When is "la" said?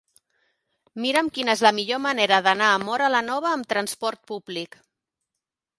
1.67-1.73, 3.17-3.23